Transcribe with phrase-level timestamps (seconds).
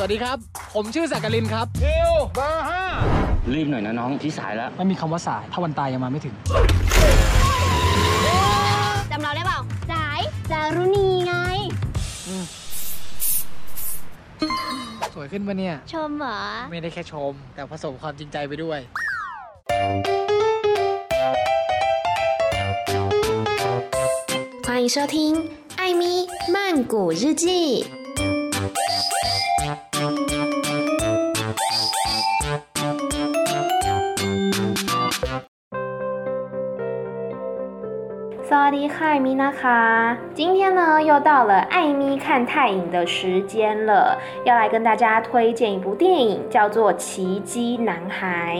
[0.00, 0.36] วัสดีครับ
[0.74, 2.82] ผมชื่อสักกลินครับ คิวเบอร์ห้า
[3.54, 6.34] รีบหน่อยนะน้องที่สายแล้ว ไม่มีคำว่าสาย ถ้าวันตายยังมาไม่ถึง
[9.10, 9.58] จำเราได้เปล่า
[9.92, 10.20] สาย
[10.50, 11.34] จารุณีไง
[15.14, 16.38] สวยขึ้นปะเนี่ย ชมเหรอ
[16.70, 18.80] ไม่ได้แค่ชม แต่ผสมความจริงใจไปด้วย
[24.66, 25.16] 欢迎收听《
[25.80, 26.02] 艾咪
[26.54, 27.44] 曼谷日记》。
[38.51, 48.57] 萨瓦迪卡，米娜卡，今天呢又到了艾米看泰影的时间了，要来跟大家推荐一部电影，叫做《奇迹男孩》。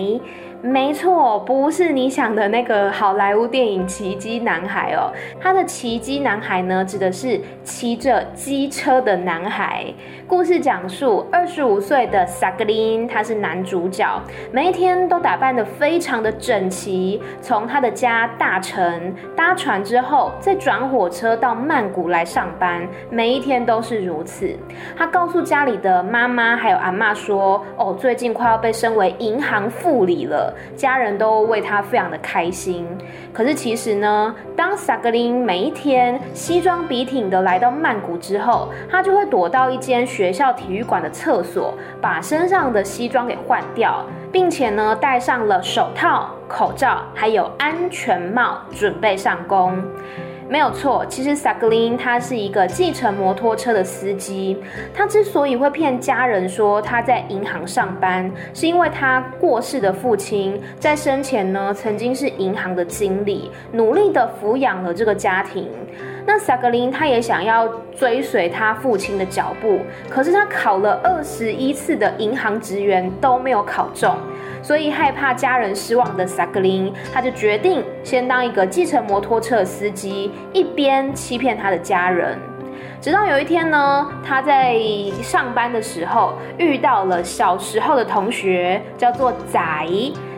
[0.63, 5.11] 没错，不是你想的那个好莱坞电影《奇迹男孩》哦。
[5.39, 9.91] 他的奇迹男孩呢，指的是骑着机车的男孩。
[10.27, 14.07] 故事讲述二十五岁的萨格林，他是男主角，
[14.51, 24.55] 每一天都打扮得非常的整齐，从他的家大城搭船之后，再转火车到曼谷来上班，每一天都是如此。
[24.95, 32.87] 他告诉家里的妈妈还有阿嬷说：“哦，最近快要被升为银行副理了。”家人都为他非常的开心，
[33.33, 49.81] 可是其实呢，当萨格林每一天西装笔挺的来到曼谷之后，他就会躲到一间学校体育馆的厕所，把身上的西装给换掉，并且呢，戴上了手套、口罩，还有安全帽，准备上工。
[50.51, 54.61] 没有错，其实萨格林他是一个计程摩托车的司机。
[54.93, 65.69] 他之所以会骗家人说他在银行上班，是因为他过世的父亲在生前呢曾经是银行的经理，努力的抚养了这个家庭。
[66.25, 67.65] 那萨格林他也想要
[67.95, 74.13] 追随他父亲的脚步，可是他考了二十一次的银行职员都没有考中。
[74.61, 82.37] 所以害怕家人失望的萨格林，他就决定先当一个计程摩托车司机，一边欺骗他的家人。
[83.01, 84.77] 直到有一天呢，他在
[85.23, 89.59] 上班的时候遇到了小时候的同学，叫做仔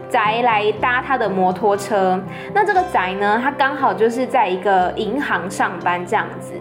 [0.09, 2.21] 宅来搭他的摩托车。
[2.53, 6.53] 那这个宅呢，他刚好就是在一个银行上班这样子。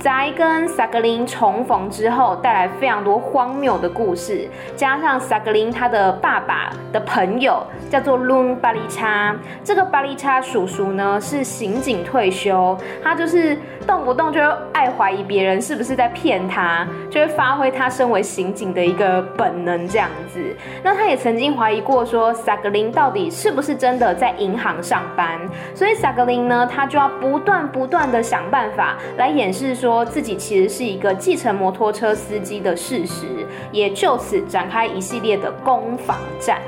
[0.00, 4.48] 在跟萨格林重逢之后，带来非常多荒谬的故事。
[4.74, 13.54] 加上萨格林他的爸爸的朋友叫做伦巴利叉，这个巴利叉叔叔呢是刑警退休，他就是
[13.86, 14.40] 动不动就
[14.72, 20.40] 爱怀疑别人是不是在骗他，就会发挥他身为刑警的一个本能这样子。
[20.82, 25.40] 那他也曾经怀疑过说萨格林到底是不是真的在银行上班，
[25.74, 30.04] 所以萨格林呢他就要不断不断的想办法来掩饰说。
[30.04, 33.26] 自己其实是一个继承摩托车司机的事实，
[33.70, 36.60] 也就此展开一系列的攻防战。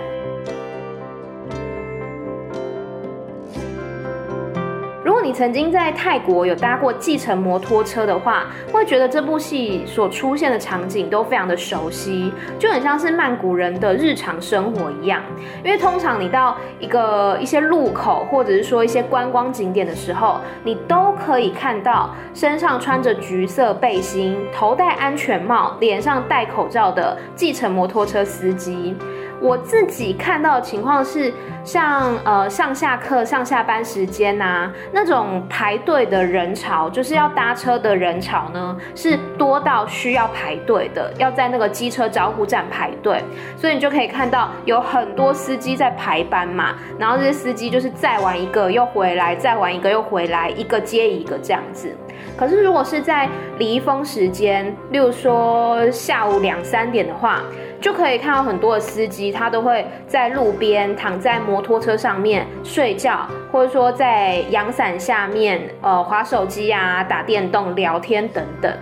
[5.22, 15.22] 你曾经在泰国有搭过计程摩托车的话，会觉得这部戏所出现的场景都非常的熟悉，就很像是曼谷人的日常生活一样。
[15.62, 28.96] 因为通常你到一个一些路口，或者是说一些观光景点的时候，你都可以看到身上穿着橘色背心、头戴安全帽、脸上戴口罩的计程摩托车司机。
[29.42, 43.20] 我自己看到的情况是，像呃上下课、上下班时间呐、啊，那种排队的人潮，就是要搭车的人潮呢，是多到需要排队的，要在那个机车招呼站排队，
[43.56, 51.92] 所以你就可以看到有很多司机在排班嘛，然后这些司机就是再玩一个又回来，再玩一个又回来，一个接一个这样子。
[52.36, 53.28] 可是如果是在
[53.58, 57.42] 离峰时间，例如说下午两三点的话，
[57.80, 68.72] 就可以看到很多的司机，他都会在路边躺在摩托车上面睡觉，或者说在阳伞下面呃划手机啊、打电动、聊天等等。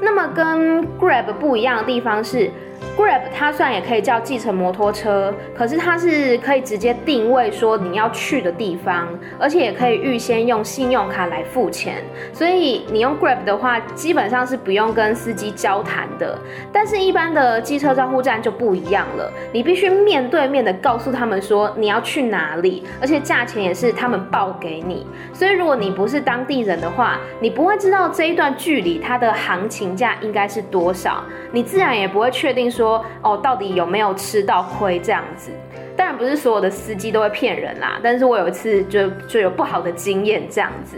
[0.00, 2.50] 那么跟 Grab 不一样的地方是。
[2.96, 9.08] Grab 它虽然也可以叫计程摩托车，可是它是可以直接定位说你要去的地方，
[9.38, 12.02] 而且也可以预先用信用卡来付钱，
[12.32, 16.38] 所以你用 Grab 的话，基本上是不用跟司机交谈的。
[16.70, 25.06] 但是，一般的机车招呼站就不一样了，你必须面对面的告诉他们说你要去哪里，而且价钱也是他们报给你。
[25.32, 33.04] 所以，如果你不是当地人的话，你不会知道这一段距离它的行情价应该是多少，你自然也不会确定说。
[33.22, 35.50] 哦，到底有没有吃到亏这样子。
[35.96, 40.96] 当然不是所有的司机都会骗人啦，但是我有一次就就有不好的经验这样子。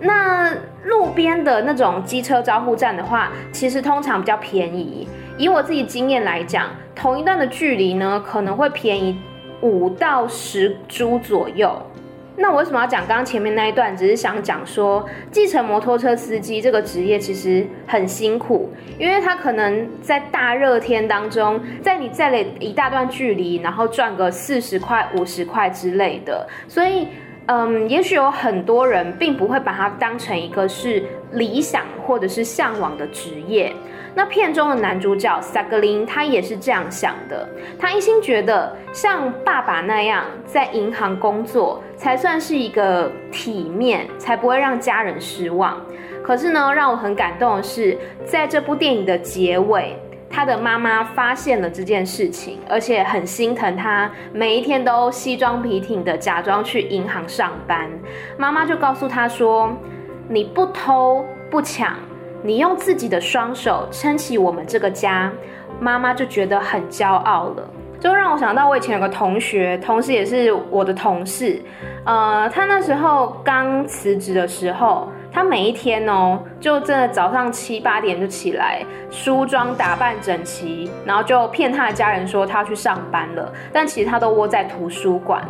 [0.00, 0.52] 那
[0.84, 5.06] 路边的那种机车招呼站的话，其实通常比较便宜。
[5.36, 9.16] 以我自己经验来讲，同一段的距离呢，可能会便宜
[9.60, 11.80] 五到十铢左右。
[12.36, 13.94] 那我为什么要讲刚刚前面那一段？
[13.96, 27.06] 只是想讲说，继承摩托车司机这个职业其实很辛苦，因为他可能在大热天当中，在你载了一大段距离，然后赚个四十块、五十块之类的，所以，
[27.46, 31.02] 嗯，也许有很多人并不会把它当成一个是
[31.32, 33.72] 理想或者是向往的职业。
[34.14, 37.48] 那片中的男主角萨格林，他也是这样想的。
[37.78, 45.80] 他一心觉得像爸爸那样在银行工作，才算是一个体面，才不会让家人失望。
[46.22, 49.96] 可是呢，让我很感动的是，在这部电影的结尾，
[50.28, 57.90] 他的妈妈发现了这件事情，而且很心疼他，每一天都西装笔挺的假装去银行上班。
[58.36, 59.74] 妈妈就告诉他说
[60.28, 61.96] ：“你不偷不抢。”
[62.42, 65.32] 你用自己的双手撑起我们这个家，
[65.78, 67.62] 妈妈就觉得很骄傲了。
[68.00, 71.62] 就让我想到我以前有个同学，同时也是我的同事，
[72.04, 85.40] 呃，他那时候刚辞职的时候，他每一天哦，就真的早上七八点就起来，梳妆打扮整齐，然后就骗他的家人说他要去上班了，但其实他都窝在图书馆。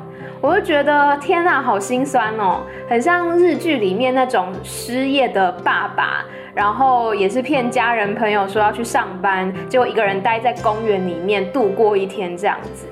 [0.43, 6.23] 我就觉得天哪，好心酸哦，很像日剧里面那种失业的爸爸。
[6.55, 12.87] 然后也是骗家人朋友说要去上班，结果一个人待在公园里面度过一天这样子。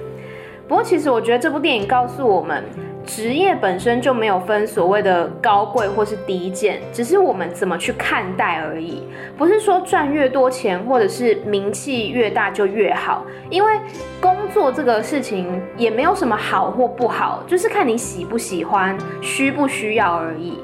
[0.67, 2.65] 不过其实我觉得这部电影告诉我们，
[3.05, 9.03] 职业本身就没有分所谓的高贵或是低贱，只是我们怎么去看待而已。
[9.37, 13.73] 不是说赚越多钱或者是名气越大就越好，因为
[14.21, 20.59] 工作这个事情也没有什么好或不好，就是看你喜不喜欢、需不需要而已。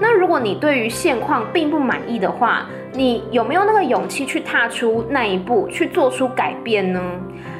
[0.00, 7.00] 那如果你对于现况并不满意的话，你有没有那个勇气去踏出那一步，去做出改变呢？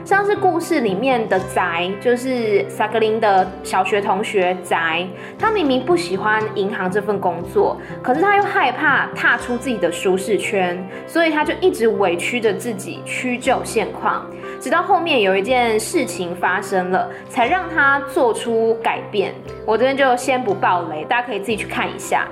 [0.04, 5.06] 像是故事里面的宅，就是萨格林的小学同学宅，
[5.38, 14.26] 他明明不喜欢银行这份工作，可是他又害怕踏出自己的舒适圈，所以他就一直委屈着自己，屈就现况。
[14.60, 19.34] 直到后面有一件事情发生了，才让他做出改变。
[19.66, 22.26] 我这边就先不爆雷，大家可以自己去看一下。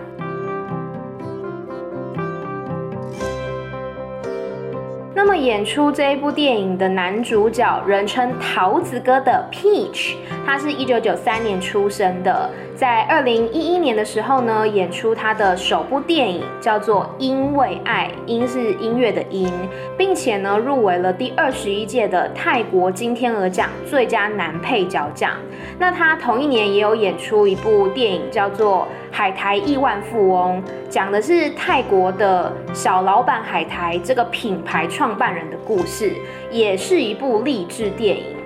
[5.28, 10.14] 么演出这一部电影的男主角，人称桃子哥的 Peach，
[10.46, 19.52] 他是一九九三年出生的，在二零一一年的时候呢，演出他的首部电影，叫做《因为爱》，音是音乐的音，
[19.98, 25.32] 并且呢入围了第二十一届的泰国金天鹅奖最佳男配角奖。
[25.80, 36.12] 那他同一年也有演出一部电影，叫做《海苔亿万富翁》，讲的是泰国的小老板海苔这个品牌创办人的故事，
[36.50, 38.37] 也是一部励志电影。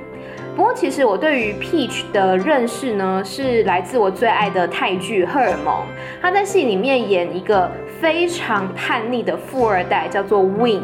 [0.55, 5.75] 不过，其实我对于 Peach 的认识呢，是来自我最爱的泰剧《荷尔蒙》。
[6.21, 7.71] 他在戏里面演一个
[8.01, 10.83] 非常叛逆的富二代，叫做 Win。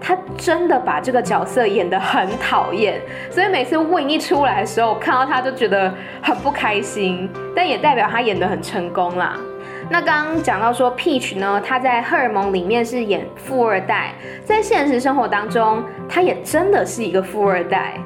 [0.00, 2.98] 他真的把这个角色演得很讨厌，
[3.30, 7.28] 所以每次 Win 一出来的时候，我看到他就觉得很不开心。
[7.54, 9.36] 但也代表他演得很成功啦。
[9.90, 14.14] 那刚刚讲到说 Peach 呢，他在《荷尔蒙》里面是演富二代，
[14.44, 17.98] 在现实生活当中，他也真的是一个富二代。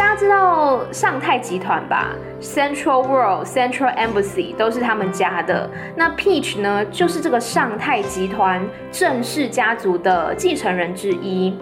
[0.00, 5.68] 大家知道尚泰集团吧？Central World、Central Embassy 都是他们家的。
[5.94, 11.54] 那 Peach 呢，就是这个尚泰集团郑氏家族的继承人之一。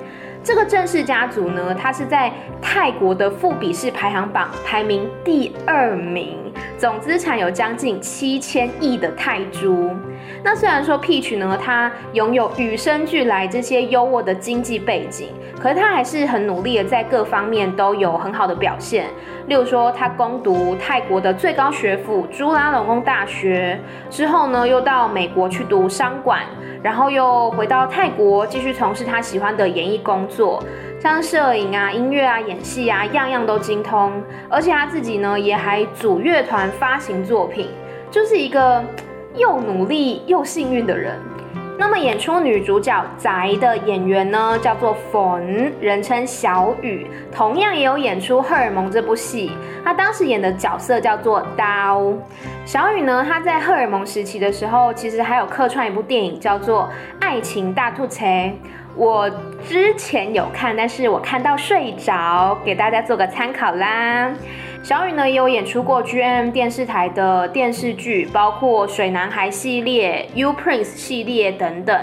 [0.44, 6.38] 这个郑氏家族呢，它是在泰国的富比士排行榜排名第二名，
[6.78, 9.90] 总资产有将近七千亿的泰铢。
[10.42, 15.28] 那虽然说 Peach 呢，他拥有与生俱来这些优渥的经济背景，
[15.60, 19.06] 可是他还是很努力的，在各方面都有很好的表现。
[19.48, 23.78] 例如说，他攻读泰国的最高学府朱拉隆功大学
[24.10, 26.42] 之后呢，又到美国去读商管，
[26.82, 30.62] 然后又回到泰国继续从事他喜欢的演艺工作，
[31.00, 34.12] 像摄影啊、音乐啊、演戏啊，样样都精通。
[34.48, 37.68] 而且他自己呢，也还组乐团发行作品，
[38.10, 38.84] 就是一个。
[39.38, 41.18] 又努力又幸运的人。
[41.80, 45.40] 那么演出女主角宅的演员呢，叫做冯，
[45.80, 49.52] 人称小雨，同样也有演出《荷尔蒙》这部戏。
[49.84, 52.12] 她当时演的角色叫做刀。
[52.64, 56.82] 小雨呢，她在荷尔蒙时期的时候，其实还有客串一部电影，叫做
[57.20, 58.26] 《爱情大吐槽》。
[58.96, 59.30] 我
[59.64, 64.32] 之前有看，但是我看到睡着，给大家做个参考啦。
[64.82, 72.00] 小雨呢也有演出过 GM 电视台的电视剧，包括水男孩系列、U Prince 系列等等。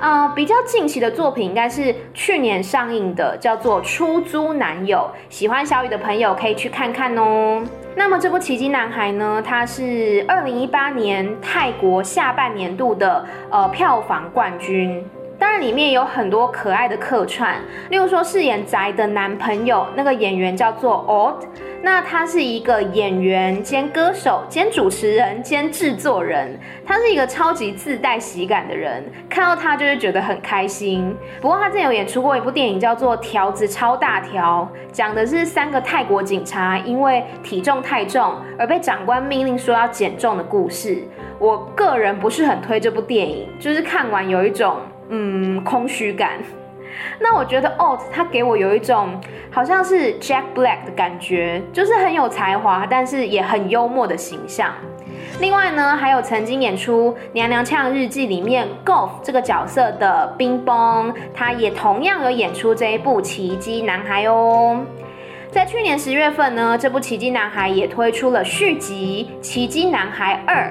[0.00, 5.08] 呃，比较近期的作品应该是去年上映的，叫做《出租男友》。
[5.28, 7.62] 喜欢小雨的朋友可以去看看哦。
[7.94, 15.04] 那么这部《奇迹男孩》呢，它是二零一八年泰国下半年度的呃票房冠军。
[15.44, 17.60] 当然，里面有很多可爱的客串，
[17.90, 21.46] 例如说饰演宅的男朋友那个演员叫做 Odd，
[21.82, 31.14] 那他是一个演员兼歌手兼主持人兼制作人，他是一个超级自带喜感的人，看到他就会觉得很开心。
[31.42, 41.06] 不过他之前有演出过一部电影叫做《条子超大条》，讲的是三个泰国警察因为体重太重而被长官命令说要减重的故事。
[41.38, 44.78] 我个人不是很推这部电影，就是看完有一种。
[45.08, 46.32] 嗯，空虚感。
[47.18, 49.20] 那我觉得 Ott 他给我有一种
[49.50, 54.72] 好像是 Jack Black 的感觉，就是很有才华，但是也很幽默的形象。
[55.40, 64.80] 另外呢，还有曾经演出《娘娘腔日记》里面 Golf 这个角色的冰崩，他也同样有演出这一部《奇迹男孩》哦。
[65.50, 70.66] 在去年十月份呢，这部《奇迹男孩》也推出了续集《奇迹男孩二》，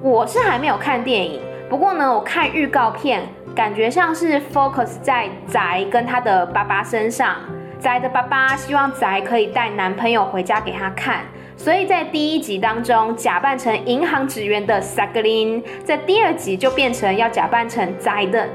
[0.00, 1.40] 我是还没有看电影，
[1.74, 3.20] 不过呢，我看预告片。
[3.52, 7.34] 感觉像是 focus 在宅跟他的爸爸身上，
[7.80, 11.22] 宅的爸爸希望宅可以带男朋友回家给他看，
[11.56, 18.48] 所以在第一集当中假扮成银行职员的 s a g l i n 在第二集就变成要假扮成宅的，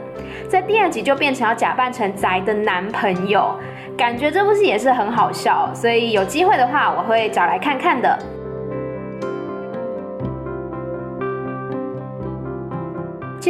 [0.47, 3.53] 在第二集就变成要假扮成宅的男朋友，
[3.97, 8.17] 感觉这部戏也是很好笑，所以有机会的话我会找来看看的。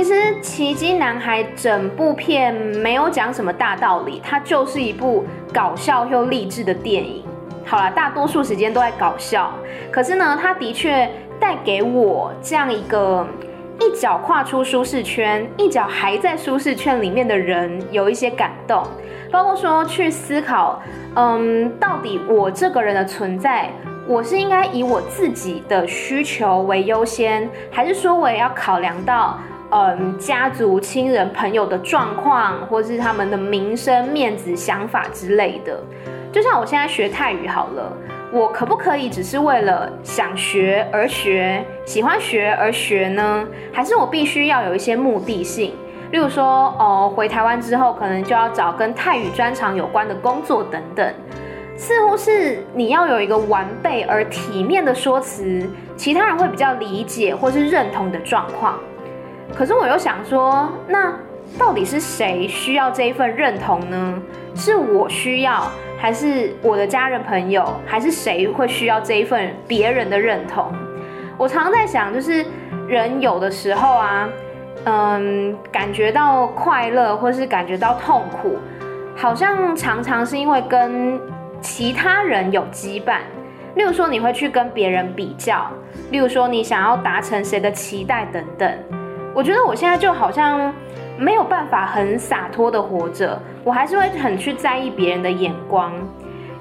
[0.01, 7.22] 其实《奇迹男孩》整部片没有讲什么大道理，它就是一部搞笑又励志的电影。
[7.65, 9.51] 好了，大多数时间都在搞笑，
[9.91, 13.27] 可是呢，它的确带给我这样一个
[13.82, 18.82] 一脚跨出舒适圈，一脚还在舒适圈里面的人有一些感动，
[19.29, 20.82] 包括说去思考，
[21.15, 23.70] 嗯，到底我这个人的存在，
[24.08, 29.38] 我是应该以我自己的需求为优先，还是说我也要考量到？
[29.71, 35.79] 嗯，家族、亲人、朋友的状况，或是他们的名声、面子、想法之类的。
[36.31, 37.91] 就像我现在学泰语好了，
[38.31, 43.47] 我可不可以只是为了想学而学，喜欢学而学呢？
[43.71, 45.73] 还是我必须要有一些目的性？
[46.11, 51.13] 例如说，哦，回台湾之后，可能就要找跟泰语专长有关的工作等等。
[51.77, 58.79] 似乎是你要有一个完备而体面的说辞，其他人会比较理解或是认同的状况。
[59.56, 61.13] 可是我又想说，那
[61.58, 64.22] 到底是谁需要这一份认同呢？
[64.56, 65.63] 是我需要，
[65.98, 70.72] 还是我的家人朋友，还是谁会需要这一份别人的认同？
[71.38, 72.46] 我常常在想，就是
[72.88, 74.29] 人有的时候啊，
[74.86, 78.58] 嗯，感觉到快乐或是感觉到痛苦，
[79.15, 81.20] 好像常常是因为跟
[81.62, 83.20] 其他人有羁绊。
[83.75, 85.68] 例如说，你会去跟别人比较；
[86.12, 88.99] 例如说，你想要达成谁的期待等等。
[89.39, 90.74] 我觉得我现在就好像
[91.17, 95.93] 没有办法很洒脱的活着，我还是会很去在意别人的眼光，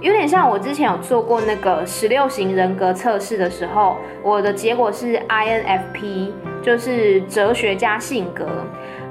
[0.00, 6.30] 有点像我之前有做过那个十六型人格测试的时候，我的结果是 INFP，
[6.62, 8.46] 就是哲学家性格。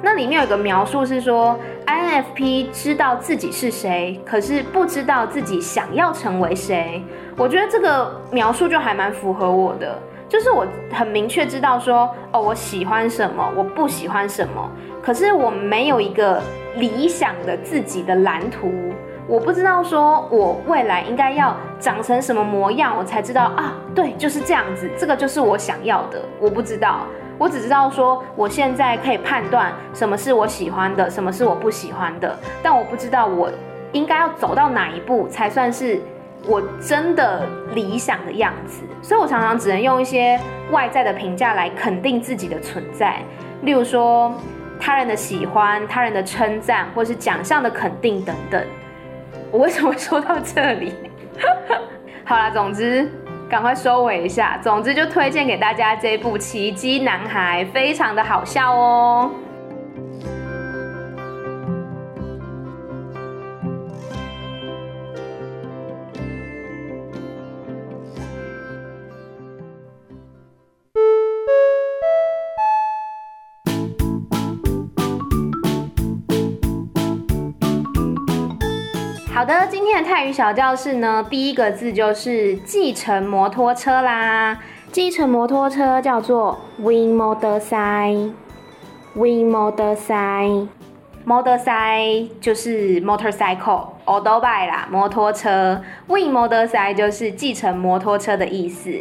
[0.02, 7.04] 那里面有一个描述是说，INFP 知道自己是谁，可是不知道自己想要成为谁。
[7.36, 10.00] 我觉得这个描述就还蛮符合我的。
[10.30, 14.70] 就是我很明确知道说，哦，我喜欢什么，我不喜欢什么，
[15.02, 16.42] 可是我没有一个
[16.76, 18.70] 理想的自己的蓝图，
[19.26, 26.22] 我不知道说我未来应该要长成什么模样，我才知道啊，对，就是这样子，这个就是我想要的。
[26.42, 27.08] 我不知道，
[27.38, 33.50] 我只知道说我现在可以判断什么是我喜欢的，什么是我不喜欢的，但我不知道我
[33.94, 36.02] 应该要走到哪一步才算是。
[36.46, 40.40] 我真的理想的样子，所以我常常只能用一些
[40.72, 43.22] 外在的评价来肯定自己的存在，
[43.64, 44.34] 例如说
[44.80, 48.64] 他人的喜欢、他人的称赞，或是奖项的肯定等等。
[49.52, 50.94] 我为什么会说到这里？
[52.24, 53.10] 好啦，总之
[53.50, 54.60] 赶快收尾一下。
[54.62, 59.32] 总之就推荐给大家这部《奇迹男孩》，非常的好笑哦。
[80.18, 84.58] 泰语小教室呢，第一个字就是计程摩托车啦。
[84.92, 95.84] 计程摩托车叫做 “win motorcycle”，“win Motorcycle，Motorcycle 就是 motorcycle，otobai 啦，摩托车。
[96.08, 99.00] “win Motorcycle 就是计程摩托车的意思。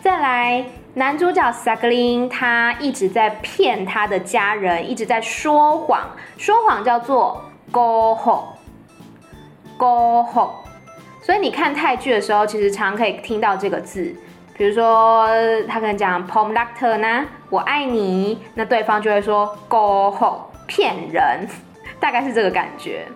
[0.00, 8.55] 再来，男主角 Saklin 他一直在骗他的家人，一直在说谎，说谎叫做 “go home”。
[9.76, 10.24] Go
[11.22, 14.14] 所以你看泰剧的时候，其实常可以听到这个字。
[14.56, 15.28] 比如说，
[15.68, 21.46] 他可能讲 pom doctor 呢，我爱你，那对方就会说 go home，骗人，
[22.00, 23.06] 大概是这个感觉。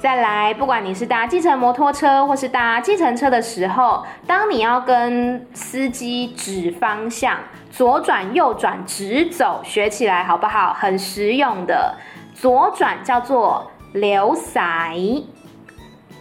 [0.00, 7.38] 再来，不管你是搭计程摩托车或是搭计程车的时候，当你要跟司机指方向，
[7.70, 10.74] 左转、右转、直走，学起来好不好？
[10.74, 11.94] 很实用的。
[12.34, 14.94] 左转叫做溜赛。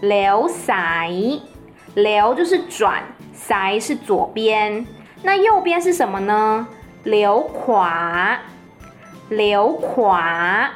[0.01, 1.09] 流塞，
[1.95, 4.85] 流就是转，塞是左边，
[5.23, 6.67] 那右边是什么呢？
[7.03, 8.37] 流垮，
[9.29, 10.69] 流垮。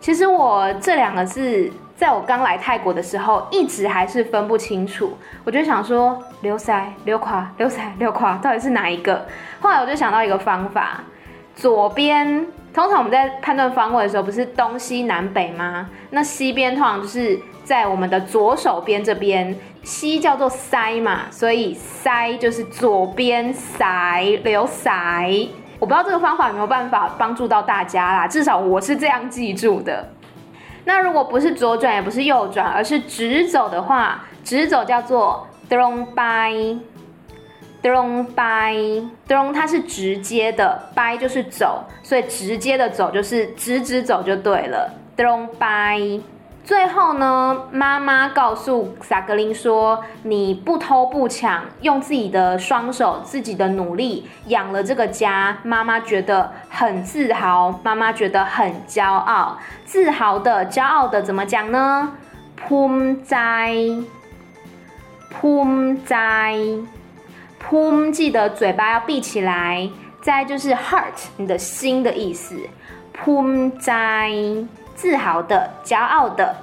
[0.00, 5.16] 其实我这两个字，在我刚来泰国的时候，一直还是分不清楚。
[5.44, 9.26] 我就想说，流塞、流垮、流塞、流垮，到底是哪一个？
[9.60, 11.02] 后来我就想到一个方法，
[11.54, 12.46] 左边。
[12.78, 15.90] 通常我们在判断方位的时候，不是东西南北吗？
[16.10, 25.48] 那西边通常就是在我们的左手边这边，西叫做塞嘛，所以塞就是左边塞，溜塞。
[25.80, 30.10] 我不知道这个方法有没有办法帮助到大家啦，至少我是这样记住的。
[30.84, 36.78] 那如果不是左转，也不是右转，而是直走的话，直走叫做 drong by。
[37.82, 44.92] Drong by，drong 它是直接的，by 就是走，所以直接的走就是直直走就对了。
[45.16, 46.20] drong by，
[46.64, 62.12] 最后呢，妈妈告诉萨格林说：“你不偷不抢，用自己的双手、自己的努力养了这个家，妈妈觉得很自豪，妈妈觉得很骄傲，自豪的、骄傲的怎么讲呢
[62.68, 63.72] ？pum 在
[65.40, 66.56] ，pum 在。
[67.62, 69.88] Pum，记得嘴巴要闭起来。
[70.20, 72.56] 再就是 heart，你的心的意思。
[73.16, 74.32] Pum 在，
[74.94, 76.54] 自豪的，骄傲的。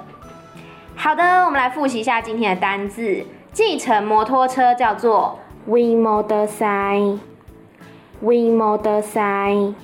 [0.94, 3.24] 好的，我们来复习一下今天的单字。
[3.52, 9.74] 计程摩托车叫做 Wing Motorcycle，Wing Motorcycle。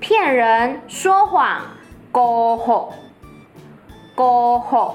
[0.00, 1.60] 骗人说谎
[2.12, 4.94] ，Goho，Goho。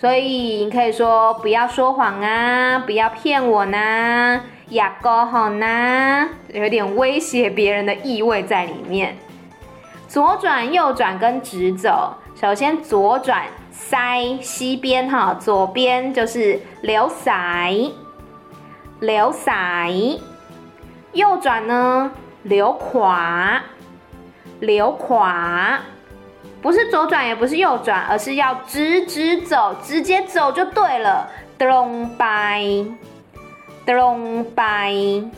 [0.00, 9.16] 所以你可以说不要说谎啊，不要骗我呢，呀哥好呢，有点威胁别人的意味在里面。
[10.06, 17.74] 左转、右转跟直走，首先左转塞西边哈，左边就是溜赛，
[19.00, 19.90] 溜赛。
[21.12, 22.12] 右转呢，
[22.44, 23.60] 溜垮，
[24.60, 25.80] 溜垮。
[26.60, 31.30] 不是左转，也不是右转，而是要直直走，直接走就对了。
[31.58, 32.08] drong
[33.86, 35.28] by，drong by。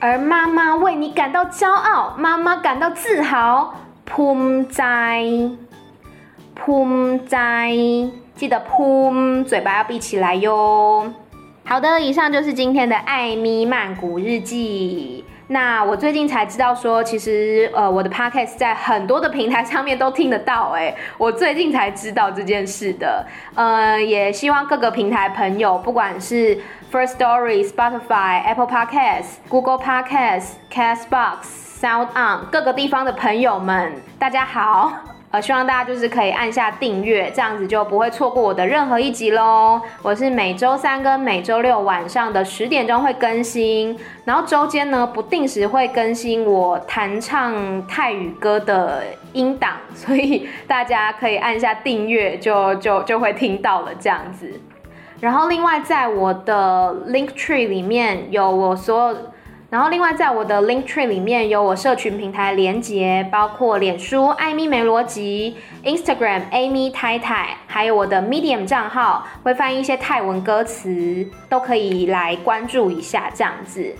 [0.00, 3.74] 而妈妈为你感到骄傲，妈妈感到自豪。
[4.06, 5.22] pum 在
[6.56, 7.70] ，pum 在，
[8.34, 9.12] 记得扑
[9.44, 11.12] 嘴巴要闭起来哟。
[11.64, 15.24] 好的，以上就是今天的艾咪曼谷日记。
[15.50, 23.26] 那我最近才知道说，其实呃，我的 podcast 在很多的平台上面都听得到，哎，我最近才知道这件事的。
[23.54, 26.58] 呃，也希望各个平台朋友，不管是
[26.92, 31.38] First Story、Spotify、Apple Podcasts、Google Podcasts、Castbox、
[31.80, 35.17] Sound On 各个地方的朋友们，大家好。
[35.30, 39.78] 呃，希望大家就是可以按下订阅，这样子就不会错过我的任何一集喽。
[40.00, 54.58] 我是每周三跟每周六晚上的十点钟会更新，然后周间呢不定时会更新我弹唱泰语歌的音档，所以大家可以按下订阅，就就就会听到了这样子。
[55.20, 59.16] 然后另外在我的 Linktree 里面有我所有。
[59.70, 73.94] 然后，另外在我的 Linktree 里面有我社群平台连接，包括脸书艾咪没逻辑、Instagram Amy 太太，还有我的 Medium 账号，会翻译一些泰文歌词，都可以来关注一下，这样子。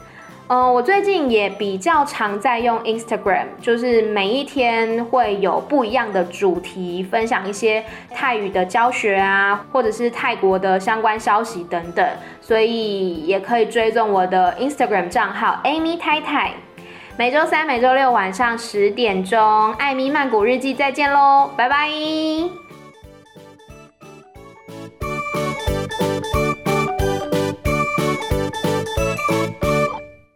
[0.48, 7.84] 嗯、我最近也比较常在用 Instagram，就是每一天会有不一样的主题，分享一些
[8.14, 12.06] 泰语的教学啊，或者是泰国的相关消息等等，
[12.40, 16.52] 所以也可以追踪我的 Instagram 账号 Amy 泰泰。
[17.18, 22.67] 每周三、每周六晚上十点钟，艾米曼谷日记再见喽，拜拜。